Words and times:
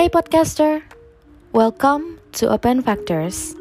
Hey 0.00 0.08
podcaster, 0.08 0.80
welcome 1.52 2.16
to 2.32 2.48
Open 2.48 2.80
Factors. 2.80 3.52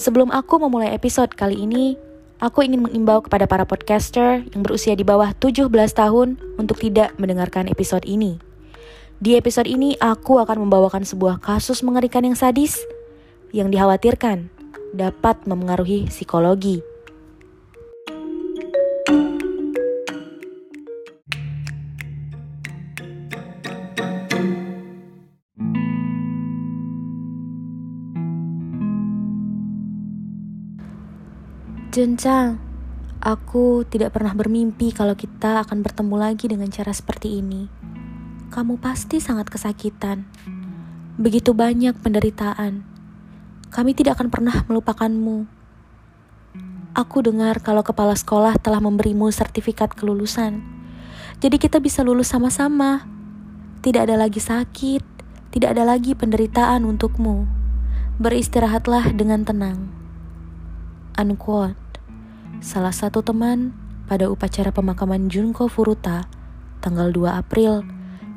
Sebelum 0.00 0.32
aku 0.32 0.56
memulai 0.56 0.96
episode 0.96 1.36
kali 1.36 1.60
ini, 1.60 1.92
aku 2.40 2.64
ingin 2.64 2.88
mengimbau 2.88 3.20
kepada 3.20 3.44
para 3.44 3.68
podcaster 3.68 4.48
yang 4.56 4.64
berusia 4.64 4.96
di 4.96 5.04
bawah 5.04 5.36
17 5.36 5.68
tahun 5.92 6.40
untuk 6.56 6.80
tidak 6.80 7.12
mendengarkan 7.20 7.68
episode 7.68 8.08
ini. 8.08 8.40
Di 9.20 9.36
episode 9.36 9.68
ini, 9.68 9.92
aku 10.00 10.40
akan 10.40 10.64
membawakan 10.64 11.04
sebuah 11.04 11.44
kasus 11.44 11.84
mengerikan 11.84 12.24
yang 12.24 12.32
sadis 12.32 12.80
yang 13.52 13.68
dikhawatirkan 13.68 14.48
dapat 14.96 15.36
memengaruhi 15.44 16.08
psikologi. 16.08 16.80
Jencang, 31.94 32.58
aku 33.22 33.86
tidak 33.86 34.18
pernah 34.18 34.34
bermimpi 34.34 34.90
kalau 34.90 35.14
kita 35.14 35.62
akan 35.62 35.78
bertemu 35.78 36.16
lagi 36.18 36.50
dengan 36.50 36.66
cara 36.66 36.90
seperti 36.90 37.38
ini. 37.38 37.70
Kamu 38.50 38.82
pasti 38.82 39.22
sangat 39.22 39.46
kesakitan. 39.46 40.26
Begitu 41.14 41.54
banyak 41.54 41.94
penderitaan. 42.02 42.82
Kami 43.70 43.94
tidak 43.94 44.18
akan 44.18 44.26
pernah 44.26 44.66
melupakanmu. 44.66 45.46
Aku 46.98 47.22
dengar 47.22 47.62
kalau 47.62 47.86
kepala 47.86 48.18
sekolah 48.18 48.58
telah 48.58 48.82
memberimu 48.82 49.30
sertifikat 49.30 49.94
kelulusan. 49.94 50.66
Jadi 51.38 51.62
kita 51.62 51.78
bisa 51.78 52.02
lulus 52.02 52.26
sama-sama. 52.26 53.06
Tidak 53.86 54.02
ada 54.02 54.18
lagi 54.18 54.42
sakit, 54.42 55.02
tidak 55.54 55.78
ada 55.78 55.86
lagi 55.86 56.18
penderitaan 56.18 56.82
untukmu. 56.90 57.46
Beristirahatlah 58.18 59.14
dengan 59.14 59.46
tenang. 59.46 59.94
Unquote 61.14 61.83
salah 62.64 62.96
satu 62.96 63.20
teman 63.20 63.76
pada 64.08 64.32
upacara 64.32 64.72
pemakaman 64.72 65.28
Junko 65.28 65.68
Furuta 65.68 66.24
tanggal 66.80 67.12
2 67.12 67.28
April 67.28 67.84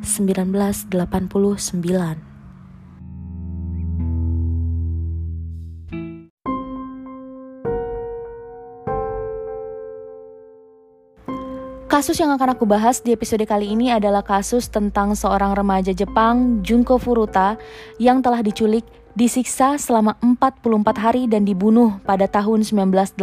1989. 0.03 0.92
Kasus 11.88 12.20
yang 12.20 12.36
akan 12.36 12.52
aku 12.52 12.67
bahas 12.67 13.00
di 13.00 13.16
episode 13.16 13.48
kali 13.48 13.72
ini 13.72 13.95
adalah 13.95 14.28
kasus 14.28 14.67
tentang 14.67 15.16
seorang 15.16 15.55
remaja 15.55 15.95
Jepang, 15.95 16.59
Junko 16.67 17.00
Furuta, 17.00 17.55
yang 17.95 18.20
telah 18.20 18.44
diculik 18.44 18.83
disiksa 19.18 19.82
selama 19.82 20.14
44 20.22 20.62
hari 21.02 21.26
dan 21.26 21.42
dibunuh 21.42 21.98
pada 22.06 22.30
tahun 22.30 22.62
1988. 22.62 23.18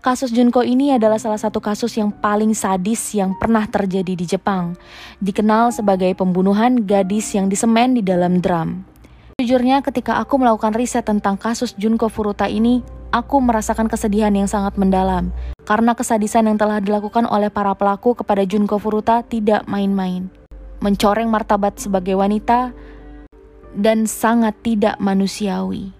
Kasus 0.00 0.32
Junko 0.32 0.64
ini 0.64 0.96
adalah 0.96 1.20
salah 1.20 1.36
satu 1.36 1.60
kasus 1.60 1.92
yang 2.00 2.08
paling 2.08 2.56
sadis 2.56 3.12
yang 3.12 3.36
pernah 3.36 3.68
terjadi 3.68 4.16
di 4.16 4.24
Jepang. 4.24 4.80
Dikenal 5.20 5.76
sebagai 5.76 6.16
pembunuhan 6.16 6.88
gadis 6.88 7.36
yang 7.36 7.52
disemen 7.52 7.92
di 7.92 8.00
dalam 8.00 8.40
drum. 8.40 8.88
Jujurnya 9.36 9.84
ketika 9.84 10.16
aku 10.16 10.40
melakukan 10.40 10.72
riset 10.72 11.04
tentang 11.04 11.36
kasus 11.36 11.76
Junko 11.76 12.08
Furuta 12.08 12.48
ini, 12.48 12.80
aku 13.12 13.44
merasakan 13.44 13.92
kesedihan 13.92 14.32
yang 14.32 14.48
sangat 14.48 14.80
mendalam. 14.80 15.36
Karena 15.68 15.92
kesadisan 15.92 16.48
yang 16.48 16.56
telah 16.56 16.80
dilakukan 16.80 17.28
oleh 17.28 17.52
para 17.52 17.76
pelaku 17.76 18.16
kepada 18.16 18.40
Junko 18.48 18.80
Furuta 18.80 19.20
tidak 19.20 19.68
main-main. 19.68 20.32
Mencoreng 20.80 21.28
martabat 21.28 21.76
sebagai 21.76 22.16
wanita, 22.16 22.72
dan 23.76 24.04
sangat 24.10 24.56
tidak 24.66 24.98
manusiawi. 24.98 25.94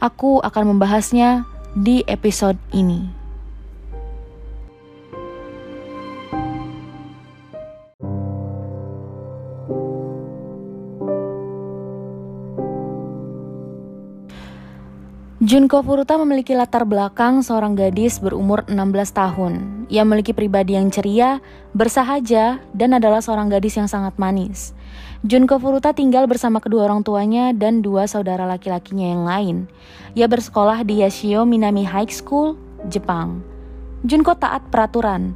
Aku 0.00 0.40
akan 0.40 0.76
membahasnya 0.76 1.44
di 1.76 2.00
episode 2.08 2.56
ini. 2.72 3.19
Junko 15.50 15.82
Furuta 15.82 16.14
memiliki 16.14 16.54
latar 16.54 16.86
belakang 16.86 17.42
seorang 17.42 17.74
gadis 17.74 18.22
berumur 18.22 18.62
16 18.70 19.10
tahun. 19.10 19.82
Ia 19.90 20.06
memiliki 20.06 20.30
pribadi 20.30 20.78
yang 20.78 20.94
ceria, 20.94 21.42
bersahaja, 21.74 22.62
dan 22.70 22.94
adalah 22.94 23.18
seorang 23.18 23.50
gadis 23.50 23.74
yang 23.74 23.90
sangat 23.90 24.14
manis. 24.14 24.78
Junko 25.26 25.58
Furuta 25.58 25.90
tinggal 25.90 26.30
bersama 26.30 26.62
kedua 26.62 26.86
orang 26.86 27.02
tuanya 27.02 27.50
dan 27.50 27.82
dua 27.82 28.06
saudara 28.06 28.46
laki-lakinya 28.46 29.10
yang 29.10 29.22
lain. 29.26 29.56
Ia 30.14 30.30
bersekolah 30.30 30.86
di 30.86 31.02
Yashio 31.02 31.42
Minami 31.42 31.82
High 31.82 32.14
School, 32.14 32.54
Jepang. 32.86 33.42
Junko 34.06 34.38
taat 34.38 34.62
peraturan, 34.70 35.34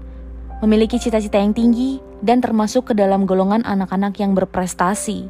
memiliki 0.62 0.94
cita-cita 1.02 1.42
yang 1.42 1.58
tinggi, 1.58 1.98
dan 2.22 2.38
termasuk 2.38 2.86
ke 2.86 2.94
dalam 2.94 3.26
golongan 3.26 3.66
anak-anak 3.66 4.14
yang 4.22 4.38
berprestasi. 4.38 5.26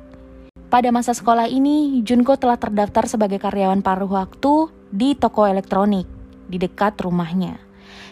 Pada 0.74 0.90
masa 0.90 1.14
sekolah 1.14 1.46
ini, 1.46 2.02
Junko 2.02 2.34
telah 2.34 2.58
terdaftar 2.58 3.06
sebagai 3.06 3.38
karyawan 3.38 3.78
paruh 3.78 4.10
waktu 4.10 4.74
di 4.90 5.14
toko 5.14 5.46
elektronik 5.46 6.02
di 6.50 6.58
dekat 6.58 6.98
rumahnya. 6.98 7.62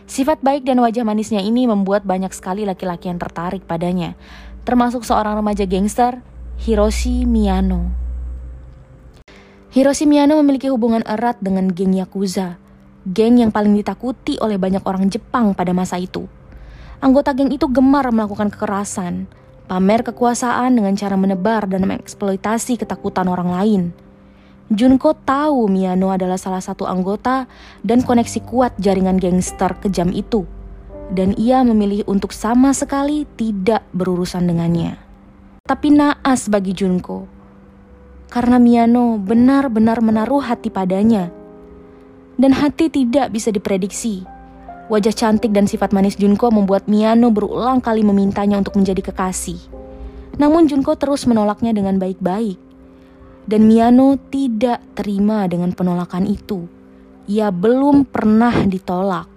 Sifat 0.07 0.39
baik 0.47 0.63
dan 0.63 0.79
wajah 0.79 1.03
manisnya 1.03 1.43
ini 1.43 1.67
membuat 1.67 2.07
banyak 2.07 2.31
sekali 2.31 2.63
laki-laki 2.63 3.11
yang 3.11 3.19
tertarik 3.19 3.67
padanya, 3.67 4.15
termasuk 4.63 5.03
seorang 5.03 5.43
remaja 5.43 5.67
gangster, 5.67 6.23
Hiroshi 6.63 7.27
Miyano. 7.27 7.91
Hiroshi 9.75 10.07
Miyano 10.07 10.39
memiliki 10.39 10.71
hubungan 10.71 11.03
erat 11.03 11.43
dengan 11.43 11.67
geng 11.67 11.99
Yakuza, 11.99 12.63
geng 13.11 13.43
yang 13.43 13.51
paling 13.51 13.75
ditakuti 13.75 14.39
oleh 14.39 14.55
banyak 14.55 14.87
orang 14.87 15.11
Jepang 15.11 15.51
pada 15.59 15.75
masa 15.75 15.99
itu. 15.99 16.31
Anggota 17.03 17.35
geng 17.35 17.51
itu 17.51 17.67
gemar 17.67 18.07
melakukan 18.15 18.55
kekerasan, 18.55 19.27
pamer 19.73 20.05
kekuasaan 20.05 20.77
dengan 20.77 20.93
cara 20.93 21.17
menebar 21.17 21.65
dan 21.65 21.89
mengeksploitasi 21.89 22.77
ketakutan 22.77 23.25
orang 23.25 23.57
lain. 23.57 23.83
Junko 24.69 25.17
tahu 25.17 25.65
Miyano 25.65 26.13
adalah 26.13 26.37
salah 26.37 26.61
satu 26.61 26.85
anggota 26.85 27.49
dan 27.81 28.05
koneksi 28.05 28.45
kuat 28.45 28.77
jaringan 28.77 29.17
gangster 29.17 29.73
kejam 29.81 30.13
itu. 30.13 30.45
Dan 31.09 31.33
ia 31.41 31.65
memilih 31.65 32.05
untuk 32.05 32.37
sama 32.37 32.77
sekali 32.77 33.25
tidak 33.41 33.81
berurusan 33.97 34.45
dengannya. 34.45 35.01
Tapi 35.65 35.89
naas 35.89 36.53
bagi 36.53 36.77
Junko. 36.77 37.25
Karena 38.29 38.61
Miyano 38.61 39.17
benar-benar 39.17 40.05
menaruh 40.05 40.45
hati 40.45 40.69
padanya. 40.69 41.33
Dan 42.37 42.53
hati 42.53 42.93
tidak 42.93 43.33
bisa 43.33 43.49
diprediksi 43.49 44.29
Wajah 44.91 45.15
cantik 45.15 45.55
dan 45.55 45.71
sifat 45.71 45.95
manis 45.95 46.19
Junko 46.19 46.51
membuat 46.51 46.91
Miyano 46.91 47.31
berulang 47.31 47.79
kali 47.79 48.03
memintanya 48.03 48.59
untuk 48.59 48.75
menjadi 48.75 49.13
kekasih. 49.13 49.59
Namun 50.41 50.67
Junko 50.67 50.99
terus 50.99 51.29
menolaknya 51.29 51.71
dengan 51.71 52.01
baik-baik. 52.03 52.59
Dan 53.47 53.67
Miyano 53.67 54.19
tidak 54.31 54.83
terima 54.99 55.47
dengan 55.47 55.75
penolakan 55.75 56.27
itu. 56.27 56.67
Ia 57.31 57.55
belum 57.55 58.07
pernah 58.07 58.67
ditolak. 58.67 59.31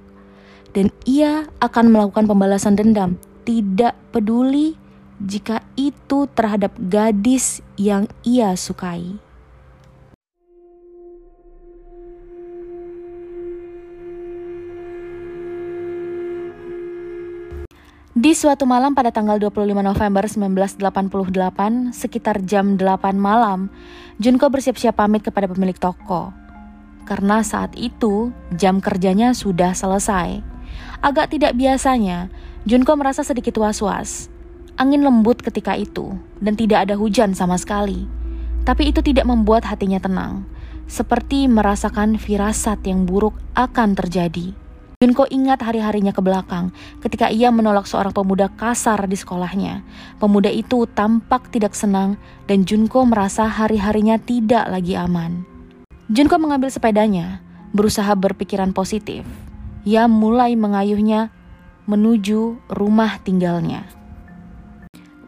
Dan 0.73 0.91
ia 1.07 1.47
akan 1.63 1.85
melakukan 1.87 2.25
pembalasan 2.27 2.75
dendam, 2.75 3.15
tidak 3.47 3.95
peduli 4.11 4.75
jika 5.23 5.63
itu 5.79 6.27
terhadap 6.35 6.75
gadis 6.75 7.63
yang 7.79 8.11
ia 8.27 8.51
sukai. 8.59 9.24
Di 18.15 18.31
suatu 18.31 18.63
malam 18.63 18.95
pada 18.95 19.11
tanggal 19.11 19.35
25 19.43 19.75
November 19.75 20.23
1988, 20.23 21.91
sekitar 21.91 22.39
jam 22.47 22.79
8 22.79 23.11
malam, 23.11 23.67
Junko 24.23 24.47
bersiap-siap 24.47 24.95
pamit 24.95 25.19
kepada 25.19 25.51
pemilik 25.51 25.75
toko. 25.75 26.31
Karena 27.03 27.43
saat 27.43 27.75
itu, 27.75 28.31
jam 28.55 28.79
kerjanya 28.79 29.35
sudah 29.35 29.75
selesai. 29.75 30.39
Agak 31.03 31.35
tidak 31.35 31.59
biasanya, 31.59 32.31
Junko 32.63 32.95
merasa 32.95 33.19
sedikit 33.19 33.59
was-was. 33.59 34.31
Angin 34.79 35.03
lembut 35.03 35.43
ketika 35.43 35.75
itu, 35.75 36.15
dan 36.39 36.55
tidak 36.55 36.87
ada 36.87 36.95
hujan 36.95 37.35
sama 37.35 37.59
sekali. 37.59 38.07
Tapi 38.63 38.95
itu 38.95 39.03
tidak 39.03 39.27
membuat 39.27 39.67
hatinya 39.67 39.99
tenang, 39.99 40.47
seperti 40.87 41.51
merasakan 41.51 42.15
firasat 42.15 42.79
yang 42.87 43.03
buruk 43.03 43.35
akan 43.59 43.91
terjadi. 43.91 44.55
Junko 45.05 45.29
ingat 45.29 45.61
hari-harinya 45.61 46.09
ke 46.09 46.17
belakang 46.17 46.73
ketika 47.05 47.29
ia 47.29 47.53
menolak 47.53 47.85
seorang 47.85 48.09
pemuda 48.09 48.49
kasar 48.49 49.05
di 49.05 49.13
sekolahnya. 49.13 49.85
Pemuda 50.17 50.49
itu 50.49 50.89
tampak 50.97 51.53
tidak 51.53 51.77
senang 51.77 52.17
dan 52.49 52.65
Junko 52.65 53.05
merasa 53.05 53.45
hari-harinya 53.45 54.17
tidak 54.17 54.65
lagi 54.65 54.97
aman. 54.97 55.45
Junko 56.09 56.41
mengambil 56.41 56.73
sepedanya, 56.73 57.37
berusaha 57.69 58.17
berpikiran 58.17 58.73
positif. 58.73 59.21
Ia 59.85 60.09
mulai 60.09 60.57
mengayuhnya 60.57 61.29
menuju 61.85 62.65
rumah 62.73 63.21
tinggalnya. 63.21 63.85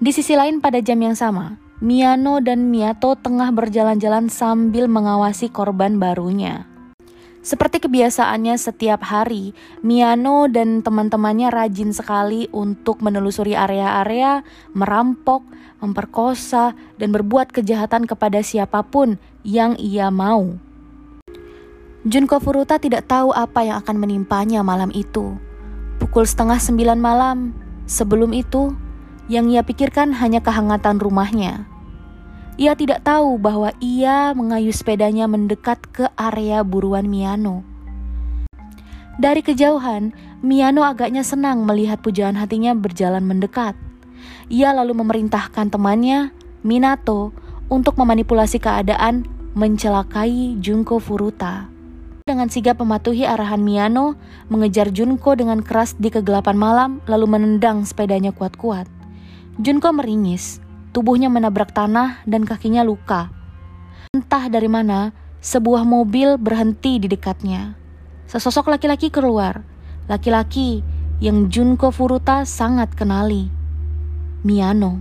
Di 0.01 0.09
sisi 0.09 0.33
lain 0.33 0.57
pada 0.57 0.81
jam 0.81 0.97
yang 0.97 1.13
sama, 1.13 1.61
Miano 1.85 2.41
dan 2.41 2.73
Miyato 2.73 3.13
tengah 3.13 3.53
berjalan-jalan 3.53 4.33
sambil 4.33 4.89
mengawasi 4.89 5.53
korban 5.53 6.01
barunya. 6.01 6.65
Seperti 7.47 7.79
kebiasaannya 7.79 8.59
setiap 8.59 9.07
hari, 9.07 9.55
Miano 9.79 10.51
dan 10.51 10.83
teman-temannya 10.83 11.47
rajin 11.47 11.95
sekali 11.95 12.51
untuk 12.51 12.99
menelusuri 12.99 13.55
area-area, 13.55 14.43
merampok, 14.75 15.47
memperkosa, 15.79 16.75
dan 16.99 17.15
berbuat 17.15 17.55
kejahatan 17.55 18.03
kepada 18.03 18.43
siapa 18.43 18.83
pun 18.83 19.15
yang 19.47 19.79
ia 19.79 20.11
mau. 20.11 20.59
Junko 22.03 22.43
Furuta 22.43 22.83
tidak 22.83 23.07
tahu 23.07 23.31
apa 23.31 23.63
yang 23.63 23.79
akan 23.79 23.95
menimpanya 23.95 24.59
malam 24.59 24.91
itu. 24.91 25.39
Pukul 26.03 26.27
setengah 26.27 26.59
sembilan 26.59 26.99
malam, 26.99 27.55
sebelum 27.87 28.35
itu, 28.35 28.75
yang 29.31 29.47
ia 29.47 29.63
pikirkan 29.63 30.11
hanya 30.19 30.43
kehangatan 30.43 30.99
rumahnya. 30.99 31.63
Ia 32.57 32.73
tidak 32.73 33.05
tahu 33.05 33.37
bahwa 33.37 33.69
ia 33.77 34.33
mengayuh 34.33 34.73
sepedanya 34.73 35.29
mendekat 35.29 35.77
ke 35.93 36.09
area 36.17 36.65
buruan 36.65 37.05
Miano. 37.05 37.61
Dari 39.21 39.45
kejauhan, 39.45 40.09
Miano 40.41 40.81
agaknya 40.81 41.21
senang 41.21 41.69
melihat 41.69 42.01
pujaan 42.01 42.33
hatinya 42.33 42.73
berjalan 42.73 43.21
mendekat. 43.29 43.77
Ia 44.49 44.73
lalu 44.73 44.97
memerintahkan 44.97 45.69
temannya, 45.69 46.33
Minato, 46.65 47.29
untuk 47.69 47.93
memanipulasi 47.93 48.57
keadaan 48.57 49.29
mencelakai 49.53 50.57
Junko 50.57 50.97
Furuta. 50.97 51.69
Dengan 52.25 52.49
sigap 52.49 52.81
mematuhi 52.81 53.29
arahan 53.29 53.61
Miano, 53.61 54.17
mengejar 54.49 54.89
Junko 54.89 55.37
dengan 55.37 55.61
keras 55.61 55.93
di 56.01 56.09
kegelapan 56.09 56.57
malam, 56.57 56.91
lalu 57.05 57.37
menendang 57.37 57.85
sepedanya 57.85 58.33
kuat-kuat. 58.33 58.89
Junko 59.61 59.93
meringis, 59.93 60.61
tubuhnya 60.91 61.27
menabrak 61.31 61.71
tanah 61.71 62.21
dan 62.27 62.43
kakinya 62.43 62.83
luka. 62.83 63.31
Entah 64.13 64.47
dari 64.47 64.67
mana, 64.71 65.11
sebuah 65.43 65.85
mobil 65.85 66.35
berhenti 66.35 66.97
di 66.97 67.07
dekatnya. 67.07 67.77
Sesosok 68.27 68.67
laki-laki 68.73 69.07
keluar, 69.07 69.63
laki-laki 70.11 70.83
yang 71.23 71.47
Junko 71.47 71.89
Furuta 71.89 72.43
sangat 72.43 72.93
kenali. 72.93 73.47
Miano. 74.43 74.99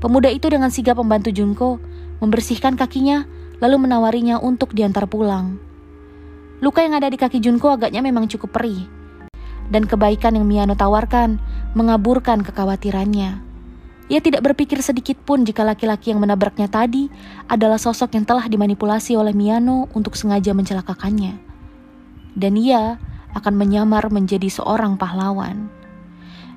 Pemuda 0.00 0.32
itu 0.32 0.48
dengan 0.48 0.72
sigap 0.72 0.96
membantu 0.96 1.32
Junko 1.32 1.80
membersihkan 2.24 2.76
kakinya 2.76 3.24
lalu 3.60 3.84
menawarinya 3.88 4.40
untuk 4.40 4.72
diantar 4.72 5.04
pulang. 5.04 5.60
Luka 6.60 6.84
yang 6.84 6.96
ada 6.96 7.08
di 7.08 7.16
kaki 7.16 7.40
Junko 7.40 7.72
agaknya 7.72 8.04
memang 8.04 8.28
cukup 8.28 8.52
perih. 8.52 8.84
Dan 9.70 9.86
kebaikan 9.88 10.36
yang 10.36 10.44
Miano 10.44 10.76
tawarkan 10.76 11.40
mengaburkan 11.72 12.44
kekhawatirannya. 12.44 13.49
Ia 14.10 14.18
tidak 14.18 14.42
berpikir 14.42 14.82
sedikit 14.82 15.22
pun 15.22 15.46
jika 15.46 15.62
laki-laki 15.62 16.10
yang 16.10 16.18
menabraknya 16.18 16.66
tadi 16.66 17.06
adalah 17.46 17.78
sosok 17.78 18.18
yang 18.18 18.26
telah 18.26 18.50
dimanipulasi 18.50 19.14
oleh 19.14 19.30
Miano 19.30 19.86
untuk 19.94 20.18
sengaja 20.18 20.50
mencelakakannya. 20.50 21.38
Dan 22.34 22.58
ia 22.58 22.98
akan 23.38 23.54
menyamar 23.54 24.10
menjadi 24.10 24.50
seorang 24.50 24.98
pahlawan. 24.98 25.70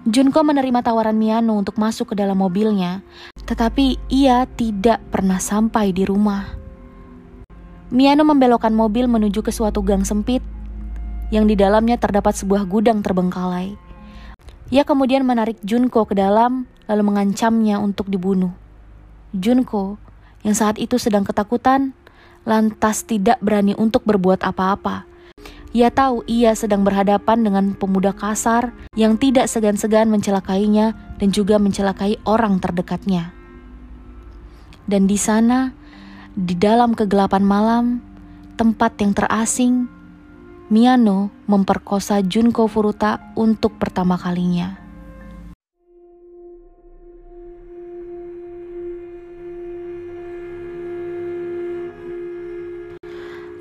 Junko 0.09 0.41
menerima 0.41 0.81
tawaran 0.81 1.13
Miano 1.13 1.53
untuk 1.53 1.77
masuk 1.77 2.11
ke 2.11 2.15
dalam 2.17 2.41
mobilnya, 2.41 3.05
tetapi 3.45 4.01
ia 4.09 4.49
tidak 4.57 4.99
pernah 5.13 5.37
sampai 5.37 5.93
di 5.93 6.09
rumah. 6.09 6.49
Miano 7.93 8.25
membelokkan 8.25 8.73
mobil 8.73 9.05
menuju 9.05 9.45
ke 9.45 9.53
suatu 9.53 9.85
gang 9.85 10.01
sempit 10.01 10.41
yang 11.29 11.45
di 11.45 11.53
dalamnya 11.53 12.01
terdapat 12.01 12.33
sebuah 12.33 12.65
gudang 12.65 13.05
terbengkalai. 13.05 13.77
Ia 14.71 14.87
kemudian 14.87 15.27
menarik 15.27 15.59
Junko 15.65 16.07
ke 16.07 16.15
dalam 16.15 16.69
lalu 16.87 17.03
mengancamnya 17.03 17.79
untuk 17.79 18.07
dibunuh. 18.07 18.51
Junko, 19.33 19.97
yang 20.45 20.53
saat 20.53 20.77
itu 20.77 20.99
sedang 21.01 21.25
ketakutan, 21.25 21.95
lantas 22.43 23.07
tidak 23.07 23.39
berani 23.39 23.73
untuk 23.75 24.03
berbuat 24.03 24.43
apa-apa. 24.43 25.07
Ia 25.73 25.89
tahu 25.89 26.21
ia 26.29 26.53
sedang 26.53 26.85
berhadapan 26.85 27.41
dengan 27.41 27.73
pemuda 27.73 28.13
kasar 28.13 28.77
yang 28.93 29.17
tidak 29.17 29.49
segan-segan 29.49 30.05
mencelakainya 30.05 30.93
dan 31.17 31.33
juga 31.33 31.57
mencelakai 31.57 32.21
orang 32.29 32.61
terdekatnya. 32.61 33.33
Dan 34.85 35.09
di 35.09 35.17
sana, 35.17 35.73
di 36.37 36.53
dalam 36.53 36.93
kegelapan 36.93 37.41
malam, 37.41 37.85
tempat 38.53 39.01
yang 39.01 39.17
terasing, 39.17 39.89
Miyano 40.73 41.29
memperkosa 41.45 42.25
Junko 42.25 42.65
Furuta 42.65 43.29
untuk 43.37 43.77
pertama 43.77 44.17
kalinya. 44.17 44.73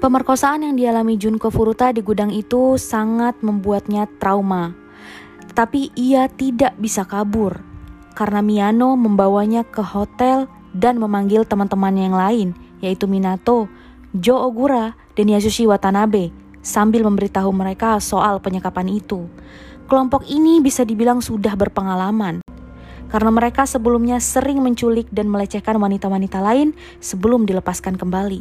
Pemerkosaan 0.01 0.65
yang 0.65 0.75
dialami 0.81 1.21
Junko 1.21 1.53
Furuta 1.53 1.93
di 1.93 2.01
gudang 2.01 2.33
itu 2.33 2.81
sangat 2.81 3.37
membuatnya 3.45 4.09
trauma. 4.17 4.73
Tapi 5.53 5.93
ia 5.93 6.33
tidak 6.33 6.81
bisa 6.81 7.05
kabur 7.05 7.61
karena 8.17 8.41
Miyano 8.41 8.97
membawanya 8.97 9.69
ke 9.69 9.85
hotel 9.85 10.49
dan 10.73 10.97
memanggil 10.97 11.45
teman-temannya 11.45 12.09
yang 12.09 12.17
lain, 12.17 12.49
yaitu 12.81 13.05
Minato, 13.05 13.69
Jo 14.17 14.49
Ogura, 14.49 14.97
dan 15.13 15.29
Yasushi 15.29 15.69
Watanabe, 15.69 16.33
sambil 16.63 17.05
memberitahu 17.05 17.51
mereka 17.51 17.99
soal 17.99 18.39
penyekapan 18.39 18.89
itu. 18.89 19.27
Kelompok 19.91 20.25
ini 20.31 20.63
bisa 20.63 20.87
dibilang 20.87 21.21
sudah 21.21 21.53
berpengalaman, 21.59 22.41
karena 23.13 23.31
mereka 23.35 23.69
sebelumnya 23.69 24.17
sering 24.23 24.65
menculik 24.65 25.11
dan 25.13 25.29
melecehkan 25.29 25.77
wanita-wanita 25.77 26.41
lain 26.41 26.73
sebelum 27.03 27.45
dilepaskan 27.45 28.01
kembali. 28.01 28.41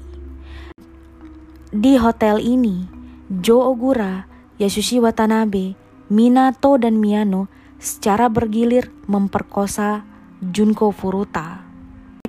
Di 1.75 1.99
hotel 1.99 2.39
ini, 2.39 2.87
Jo 3.27 3.67
Ogura, 3.67 4.29
Yasushi 4.61 5.03
Watanabe, 5.03 5.75
Minato 6.11 6.79
dan 6.79 6.99
Miyano 6.99 7.51
secara 7.79 8.27
bergilir 8.29 8.91
memperkosa 9.07 10.03
Junko 10.39 10.91
Furuta. 10.91 11.60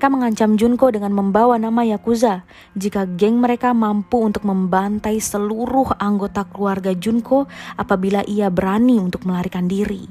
Mereka 0.03 0.19
mengancam 0.19 0.59
Junko 0.59 0.91
dengan 0.91 1.15
membawa 1.15 1.63
nama 1.63 1.87
Yakuza 1.87 2.43
jika 2.75 3.07
geng 3.07 3.39
mereka 3.39 3.71
mampu 3.71 4.19
untuk 4.19 4.43
membantai 4.43 5.23
seluruh 5.23 5.95
anggota 5.95 6.43
keluarga 6.43 6.91
Junko 6.91 7.47
apabila 7.79 8.27
ia 8.27 8.51
berani 8.51 8.99
untuk 8.99 9.23
melarikan 9.23 9.71
diri. 9.71 10.11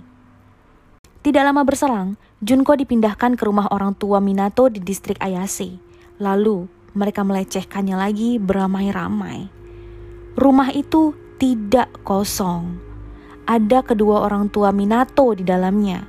Tidak 1.19 1.43
lama 1.43 1.67
berselang, 1.67 2.15
Junko 2.39 2.79
dipindahkan 2.79 3.35
ke 3.35 3.43
rumah 3.43 3.67
orang 3.67 3.91
tua 3.99 4.23
Minato 4.23 4.71
di 4.71 4.79
distrik 4.79 5.19
Ayase. 5.19 5.75
Lalu, 6.23 6.71
mereka 6.95 7.27
melecehkannya 7.27 7.99
lagi 7.99 8.39
beramai-ramai. 8.39 9.51
Rumah 10.39 10.71
itu 10.71 11.11
tidak 11.35 11.91
kosong. 12.07 12.79
Ada 13.43 13.83
kedua 13.83 14.23
orang 14.23 14.47
tua 14.47 14.71
Minato 14.71 15.35
di 15.35 15.43
dalamnya. 15.43 15.99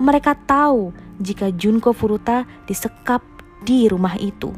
Mereka 0.00 0.48
tahu 0.48 1.04
jika 1.20 1.52
Junko 1.52 1.92
Furuta 1.96 2.44
disekap 2.68 3.35
di 3.64 3.88
rumah 3.88 4.18
itu. 4.20 4.52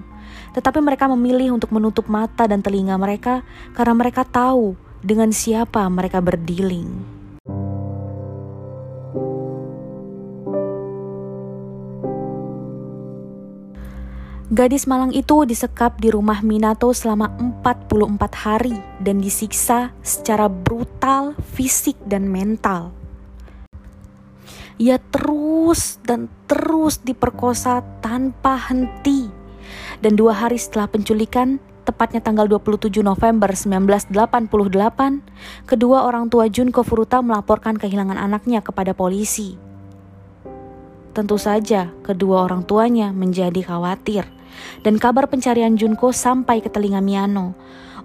Tetapi 0.56 0.82
mereka 0.82 1.06
memilih 1.06 1.54
untuk 1.54 1.70
menutup 1.70 2.10
mata 2.10 2.48
dan 2.48 2.58
telinga 2.64 2.98
mereka 2.98 3.46
karena 3.76 3.94
mereka 3.94 4.26
tahu 4.26 4.74
dengan 5.04 5.30
siapa 5.30 5.86
mereka 5.86 6.18
berdiling. 6.18 7.18
Gadis 14.48 14.88
malang 14.88 15.12
itu 15.12 15.44
disekap 15.46 16.00
di 16.02 16.10
rumah 16.10 16.40
Minato 16.42 16.90
selama 16.96 17.30
44 17.62 18.32
hari 18.32 18.74
dan 18.98 19.22
disiksa 19.22 19.92
secara 20.02 20.48
brutal, 20.48 21.36
fisik, 21.54 21.94
dan 22.08 22.26
mental. 22.26 22.97
Ia 24.78 25.02
terus 25.10 25.98
dan 26.06 26.30
terus 26.46 27.02
diperkosa 27.02 27.82
tanpa 27.98 28.54
henti. 28.70 29.26
Dan 29.98 30.14
dua 30.14 30.38
hari 30.38 30.54
setelah 30.54 30.86
penculikan, 30.86 31.58
tepatnya 31.82 32.22
tanggal 32.22 32.46
27 32.46 33.02
November 33.02 33.50
1988, 33.50 35.66
kedua 35.66 36.06
orang 36.06 36.30
tua 36.30 36.46
Junko 36.46 36.86
Furuta 36.86 37.18
melaporkan 37.18 37.74
kehilangan 37.74 38.16
anaknya 38.16 38.62
kepada 38.62 38.94
polisi. 38.94 39.58
Tentu 41.10 41.34
saja, 41.34 41.90
kedua 42.06 42.46
orang 42.46 42.62
tuanya 42.62 43.10
menjadi 43.10 43.66
khawatir 43.66 44.38
dan 44.82 44.98
kabar 45.02 45.26
pencarian 45.26 45.74
Junko 45.74 46.14
sampai 46.14 46.62
ke 46.62 46.70
telinga 46.70 47.02
Miano. 47.02 47.54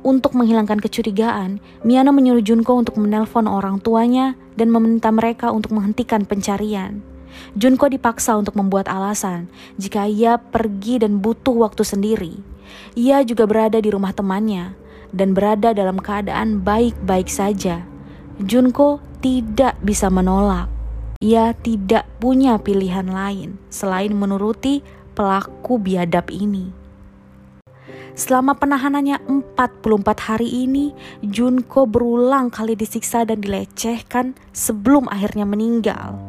Untuk 0.03 0.36
menghilangkan 0.36 0.83
kecurigaan, 0.83 1.63
Miano 1.88 2.12
menyuruh 2.12 2.43
Junko 2.43 2.75
untuk 2.75 3.00
menelpon 3.00 3.48
orang 3.48 3.79
tuanya 3.79 4.36
dan 4.60 4.67
meminta 4.67 5.07
mereka 5.15 5.48
untuk 5.55 5.72
menghentikan 5.72 6.27
pencarian. 6.27 7.00
Junko 7.55 7.88
dipaksa 7.88 8.36
untuk 8.36 8.60
membuat 8.60 8.91
alasan 8.91 9.48
jika 9.79 10.03
ia 10.05 10.38
pergi 10.38 11.00
dan 11.00 11.24
butuh 11.24 11.55
waktu 11.55 11.88
sendiri. 11.88 12.36
Ia 13.00 13.24
juga 13.24 13.48
berada 13.48 13.79
di 13.79 13.89
rumah 13.89 14.12
temannya 14.12 14.75
dan 15.15 15.31
berada 15.31 15.72
dalam 15.72 15.95
keadaan 15.98 16.60
baik-baik 16.62 17.31
saja. 17.31 17.88
Junko 18.43 19.00
tidak 19.24 19.79
bisa 19.79 20.12
menolak. 20.12 20.67
Ia 21.24 21.55
tidak 21.55 22.03
punya 22.19 22.60
pilihan 22.60 23.07
lain 23.07 23.55
selain 23.72 24.12
menuruti 24.12 24.83
pelaku 25.15 25.79
biadab 25.79 26.27
ini. 26.27 26.82
Selama 28.13 28.53
penahanannya 28.53 29.25
44 29.25 30.29
hari 30.29 30.70
ini, 30.70 30.93
Junko 31.25 31.89
berulang 31.89 32.53
kali 32.53 32.77
disiksa 32.77 33.25
dan 33.25 33.41
dilecehkan 33.41 34.38
sebelum 34.53 35.10
akhirnya 35.10 35.50
meninggal. 35.50 36.22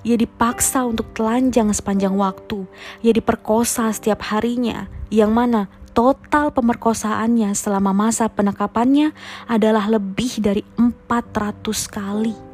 Ia 0.00 0.16
dipaksa 0.16 0.88
untuk 0.88 1.12
telanjang 1.12 1.68
sepanjang 1.76 2.16
waktu. 2.16 2.64
Ia 3.04 3.12
diperkosa 3.12 3.92
setiap 3.92 4.32
harinya, 4.32 4.88
yang 5.12 5.36
mana 5.36 5.68
total 5.92 6.56
pemerkosaannya 6.56 7.52
selama 7.52 7.92
masa 7.92 8.32
penangkapannya 8.32 9.12
adalah 9.44 9.92
lebih 9.92 10.40
dari 10.40 10.64
400 10.80 11.68
kali. 11.84 12.49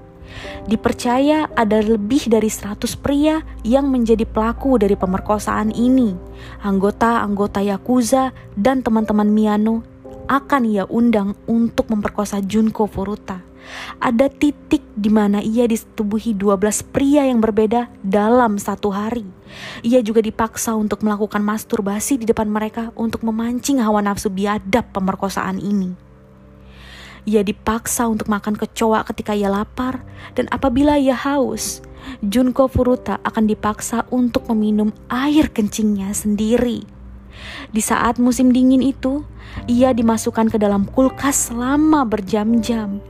Dipercaya 0.66 1.46
ada 1.54 1.78
lebih 1.78 2.26
dari 2.26 2.50
100 2.50 2.82
pria 2.98 3.42
yang 3.62 3.86
menjadi 3.86 4.26
pelaku 4.26 4.80
dari 4.82 4.98
pemerkosaan 4.98 5.70
ini. 5.70 6.18
Anggota-anggota 6.62 7.62
Yakuza 7.62 8.34
dan 8.58 8.82
teman-teman 8.82 9.30
Miano 9.30 9.86
akan 10.26 10.62
ia 10.66 10.84
undang 10.90 11.38
untuk 11.46 11.86
memperkosa 11.86 12.42
Junko 12.42 12.90
Furuta. 12.90 13.42
Ada 13.98 14.30
titik 14.30 14.82
di 14.94 15.10
mana 15.10 15.42
ia 15.42 15.66
disetubuhi 15.66 16.34
12 16.38 16.86
pria 16.94 17.26
yang 17.26 17.42
berbeda 17.42 17.90
dalam 17.98 18.62
satu 18.62 18.94
hari. 18.94 19.26
Ia 19.82 20.02
juga 20.02 20.22
dipaksa 20.22 20.74
untuk 20.78 21.02
melakukan 21.02 21.42
masturbasi 21.42 22.22
di 22.22 22.26
depan 22.26 22.46
mereka 22.46 22.94
untuk 22.94 23.26
memancing 23.26 23.82
hawa 23.82 24.02
nafsu 24.02 24.30
biadab 24.30 24.86
pemerkosaan 24.94 25.58
ini. 25.58 26.05
Ia 27.26 27.42
dipaksa 27.42 28.06
untuk 28.06 28.30
makan 28.30 28.54
kecoa 28.54 29.02
ketika 29.10 29.34
ia 29.34 29.50
lapar, 29.50 30.06
dan 30.38 30.46
apabila 30.54 30.94
ia 30.94 31.18
haus, 31.18 31.82
Junko 32.22 32.70
Furuta 32.70 33.18
akan 33.26 33.50
dipaksa 33.50 34.06
untuk 34.14 34.46
meminum 34.54 34.94
air 35.10 35.50
kencingnya 35.50 36.14
sendiri. 36.14 36.86
Di 37.74 37.82
saat 37.82 38.22
musim 38.22 38.54
dingin 38.54 38.80
itu, 38.80 39.26
ia 39.66 39.90
dimasukkan 39.90 40.54
ke 40.54 40.56
dalam 40.56 40.86
kulkas 40.86 41.50
selama 41.50 42.06
berjam-jam. 42.06 43.02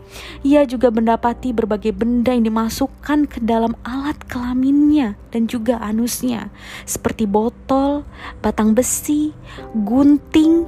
Ia 0.42 0.64
juga 0.64 0.88
mendapati 0.88 1.52
berbagai 1.52 1.92
benda 1.92 2.32
yang 2.32 2.48
dimasukkan 2.48 3.28
ke 3.28 3.38
dalam 3.44 3.76
alat 3.84 4.16
kelaminnya 4.26 5.14
dan 5.28 5.44
juga 5.44 5.76
anusnya, 5.78 6.48
seperti 6.88 7.28
botol, 7.28 8.08
batang 8.40 8.72
besi, 8.72 9.36
gunting, 9.76 10.64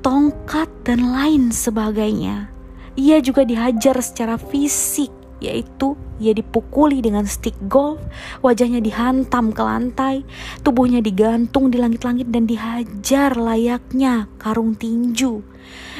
tongkat, 0.00 0.70
dan 0.86 1.10
lain 1.10 1.50
sebagainya. 1.50 2.53
Ia 2.94 3.18
juga 3.18 3.42
dihajar 3.42 3.98
secara 3.98 4.38
fisik, 4.38 5.10
yaitu 5.42 5.98
ia 6.22 6.30
dipukuli 6.30 7.02
dengan 7.02 7.26
stick 7.26 7.58
golf, 7.66 7.98
wajahnya 8.38 8.78
dihantam 8.78 9.50
ke 9.50 9.62
lantai, 9.66 10.22
tubuhnya 10.62 11.02
digantung 11.02 11.74
di 11.74 11.82
langit-langit 11.82 12.30
dan 12.30 12.46
dihajar 12.46 13.34
layaknya 13.34 14.30
karung 14.38 14.78
tinju. 14.78 15.42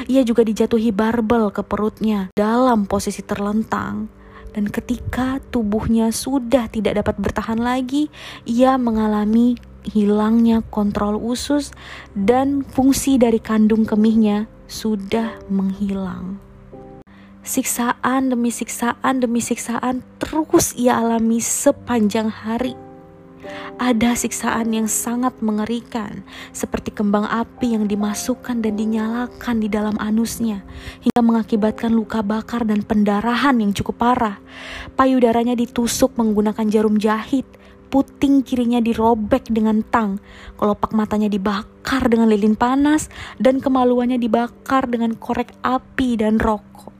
Ia 0.07 0.23
juga 0.23 0.47
dijatuhi 0.47 0.95
barbel 0.95 1.51
ke 1.51 1.67
perutnya 1.67 2.31
dalam 2.31 2.87
posisi 2.87 3.19
terlentang. 3.27 4.07
Dan 4.55 4.71
ketika 4.71 5.43
tubuhnya 5.51 6.15
sudah 6.15 6.71
tidak 6.71 7.03
dapat 7.03 7.19
bertahan 7.19 7.59
lagi, 7.59 8.07
ia 8.47 8.79
mengalami 8.79 9.59
hilangnya 9.83 10.63
kontrol 10.71 11.19
usus 11.19 11.75
dan 12.15 12.63
fungsi 12.63 13.19
dari 13.19 13.43
kandung 13.43 13.83
kemihnya 13.83 14.47
sudah 14.71 15.35
menghilang. 15.51 16.44
Siksaan 17.45 18.33
demi 18.33 18.49
siksaan 18.49 19.21
demi 19.21 19.37
siksaan 19.37 20.01
terus 20.17 20.73
ia 20.73 20.97
alami 20.97 21.37
sepanjang 21.37 22.25
hari. 22.25 22.73
Ada 23.77 24.17
siksaan 24.17 24.73
yang 24.73 24.89
sangat 24.89 25.37
mengerikan, 25.45 26.25
seperti 26.49 26.89
kembang 26.89 27.29
api 27.29 27.77
yang 27.77 27.85
dimasukkan 27.85 28.65
dan 28.65 28.73
dinyalakan 28.73 29.61
di 29.61 29.69
dalam 29.69 29.93
anusnya, 30.01 30.65
hingga 31.05 31.21
mengakibatkan 31.21 31.93
luka 31.93 32.25
bakar 32.25 32.65
dan 32.65 32.81
pendarahan 32.81 33.61
yang 33.61 33.77
cukup 33.77 34.01
parah. 34.01 34.41
Payudaranya 34.97 35.53
ditusuk 35.53 36.17
menggunakan 36.17 36.65
jarum 36.65 36.97
jahit, 36.97 37.45
puting 37.93 38.41
kirinya 38.41 38.81
dirobek 38.81 39.53
dengan 39.53 39.85
tang, 39.85 40.17
kelopak 40.57 40.97
matanya 40.97 41.29
dibakar 41.29 42.09
dengan 42.09 42.25
lilin 42.25 42.57
panas, 42.57 43.13
dan 43.37 43.61
kemaluannya 43.61 44.17
dibakar 44.17 44.89
dengan 44.89 45.13
korek 45.13 45.53
api 45.61 46.17
dan 46.17 46.41
rokok 46.41 46.94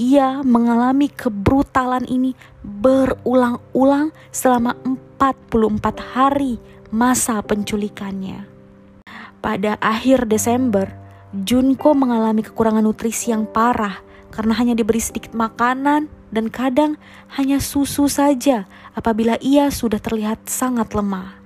ia 0.00 0.40
mengalami 0.40 1.12
kebrutalan 1.12 2.08
ini 2.08 2.32
berulang-ulang 2.64 4.16
selama 4.32 4.72
44 5.20 6.16
hari 6.16 6.56
masa 6.88 7.44
penculikannya. 7.44 8.48
Pada 9.44 9.76
akhir 9.76 10.24
Desember, 10.24 10.88
Junko 11.36 11.92
mengalami 11.92 12.40
kekurangan 12.40 12.80
nutrisi 12.80 13.28
yang 13.28 13.44
parah 13.44 14.00
karena 14.32 14.56
hanya 14.56 14.72
diberi 14.72 15.04
sedikit 15.04 15.36
makanan 15.36 16.08
dan 16.32 16.48
kadang 16.48 16.96
hanya 17.36 17.60
susu 17.60 18.08
saja 18.08 18.64
apabila 18.96 19.36
ia 19.44 19.68
sudah 19.68 20.00
terlihat 20.00 20.48
sangat 20.48 20.96
lemah. 20.96 21.36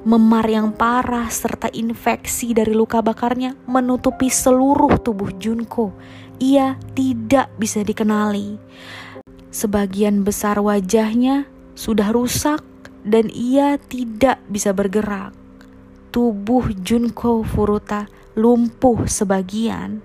Memar 0.00 0.48
yang 0.48 0.72
parah 0.72 1.28
serta 1.28 1.68
infeksi 1.76 2.56
dari 2.56 2.72
luka 2.72 3.04
bakarnya 3.04 3.52
menutupi 3.68 4.32
seluruh 4.32 4.96
tubuh 4.96 5.28
Junko 5.36 5.92
ia 6.40 6.80
tidak 6.96 7.52
bisa 7.60 7.84
dikenali. 7.84 8.56
Sebagian 9.52 10.24
besar 10.24 10.58
wajahnya 10.58 11.46
sudah 11.76 12.10
rusak 12.10 12.64
dan 13.04 13.28
ia 13.30 13.76
tidak 13.76 14.40
bisa 14.48 14.72
bergerak. 14.74 15.36
Tubuh 16.10 16.74
Junko 16.82 17.46
Furuta 17.46 18.10
lumpuh 18.34 19.06
sebagian. 19.06 20.02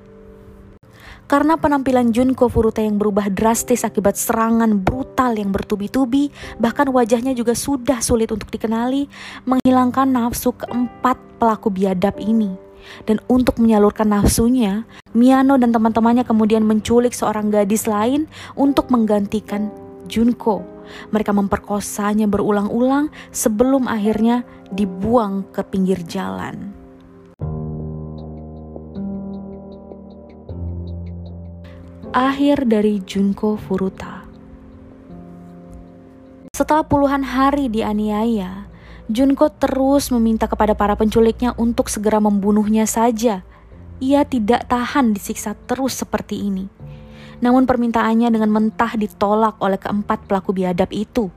Karena 1.25 1.57
penampilan 1.57 2.13
Junko 2.13 2.45
Furuta 2.53 2.85
yang 2.85 3.01
berubah 3.01 3.33
drastis 3.33 3.81
akibat 3.81 4.13
serangan 4.13 4.77
brutal 4.77 5.33
yang 5.33 5.49
bertubi-tubi, 5.49 6.29
bahkan 6.61 6.85
wajahnya 6.93 7.33
juga 7.33 7.57
sudah 7.57 7.97
sulit 7.97 8.29
untuk 8.29 8.53
dikenali, 8.53 9.09
menghilangkan 9.49 10.05
nafsu 10.05 10.53
keempat 10.53 11.17
pelaku 11.41 11.73
biadab 11.73 12.21
ini. 12.21 12.64
Dan 13.05 13.21
untuk 13.31 13.57
menyalurkan 13.61 14.11
nafsunya, 14.11 14.83
Miano 15.15 15.55
dan 15.55 15.71
teman-temannya 15.71 16.27
kemudian 16.27 16.65
menculik 16.67 17.15
seorang 17.15 17.53
gadis 17.53 17.87
lain 17.87 18.27
untuk 18.59 18.91
menggantikan 18.91 19.71
Junko. 20.05 20.61
Mereka 21.09 21.33
memperkosanya 21.33 22.29
berulang-ulang 22.29 23.09
sebelum 23.33 23.89
akhirnya 23.89 24.45
dibuang 24.69 25.49
ke 25.49 25.65
pinggir 25.65 26.01
jalan. 26.05 26.73
Akhir 32.15 32.63
dari 32.63 33.03
Junko 33.03 33.59
Furuta. 33.59 34.23
Setelah 36.55 36.87
puluhan 36.87 37.19
hari 37.27 37.67
dianiaya, 37.67 38.64
Junko 39.05 39.53
terus 39.53 40.09
meminta 40.09 40.50
kepada 40.50 40.74
para 40.74 40.97
penculiknya 40.97 41.53
untuk 41.62 41.93
segera 41.93 42.17
membunuhnya 42.17 42.89
saja. 42.89 43.45
Ia 44.01 44.25
tidak 44.25 44.65
tahan 44.65 45.13
disiksa 45.13 45.53
terus 45.69 45.93
seperti 45.93 46.41
ini. 46.41 46.65
Namun 47.38 47.69
permintaannya 47.69 48.33
dengan 48.33 48.50
mentah 48.50 48.97
ditolak 48.97 49.62
oleh 49.62 49.77
keempat 49.77 50.25
pelaku 50.25 50.57
biadab 50.57 50.89
itu. 50.89 51.29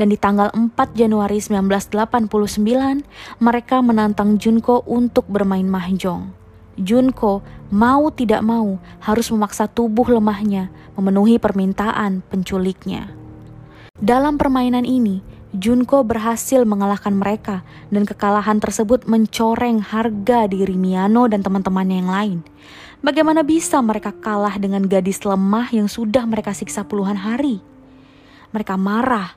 Dan 0.00 0.08
di 0.08 0.16
tanggal 0.16 0.48
4 0.54 0.72
Januari 0.96 1.42
1989, 1.42 3.04
mereka 3.42 3.84
menantang 3.84 4.40
Junko 4.40 4.80
untuk 4.88 5.28
bermain 5.28 5.66
mahjong. 5.66 6.32
Junko 6.78 7.42
mau 7.68 8.08
tidak 8.14 8.40
mau 8.40 8.78
harus 9.02 9.28
memaksa 9.34 9.66
tubuh 9.66 10.06
lemahnya 10.08 10.70
memenuhi 10.94 11.36
permintaan 11.42 12.22
penculiknya. 12.30 13.10
Dalam 13.98 14.38
permainan 14.38 14.86
ini, 14.86 15.18
Junko 15.56 16.04
berhasil 16.04 16.60
mengalahkan 16.68 17.16
mereka 17.16 17.64
dan 17.88 18.04
kekalahan 18.04 18.60
tersebut 18.60 19.08
mencoreng 19.08 19.80
harga 19.80 20.44
diri 20.44 20.76
Miano 20.76 21.24
dan 21.24 21.40
teman-temannya 21.40 21.96
yang 22.04 22.12
lain. 22.12 22.38
Bagaimana 23.00 23.40
bisa 23.40 23.80
mereka 23.80 24.12
kalah 24.12 24.60
dengan 24.60 24.84
gadis 24.84 25.24
lemah 25.24 25.72
yang 25.72 25.88
sudah 25.88 26.28
mereka 26.28 26.52
siksa 26.52 26.84
puluhan 26.84 27.16
hari? 27.16 27.64
Mereka 28.52 28.76
marah 28.76 29.32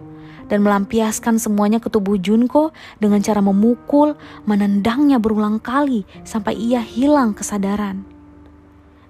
dan 0.52 0.68
melampiaskan 0.68 1.40
semuanya 1.40 1.80
ke 1.80 1.88
tubuh 1.88 2.20
Junko 2.20 2.76
dengan 3.00 3.24
cara 3.24 3.40
memukul, 3.40 4.20
menendangnya 4.44 5.16
berulang 5.16 5.64
kali 5.64 6.04
sampai 6.28 6.60
ia 6.60 6.84
hilang 6.84 7.32
kesadaran. 7.32 8.11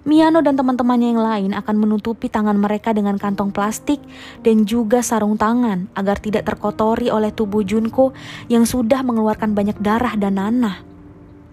Miano 0.02 0.42
dan 0.42 0.58
teman-temannya 0.58 1.14
yang 1.14 1.22
lain 1.22 1.50
akan 1.54 1.76
menutupi 1.78 2.26
tangan 2.26 2.58
mereka 2.58 2.90
dengan 2.90 3.14
kantong 3.22 3.54
plastik 3.54 4.02
dan 4.42 4.66
juga 4.66 4.98
sarung 4.98 5.38
tangan 5.38 5.86
agar 5.94 6.18
tidak 6.18 6.42
terkotori 6.42 7.06
oleh 7.06 7.30
tubuh 7.30 7.62
Junko 7.62 8.10
yang 8.50 8.66
sudah 8.66 9.06
mengeluarkan 9.06 9.54
banyak 9.54 9.78
darah 9.78 10.18
dan 10.18 10.42
nanah 10.42 10.82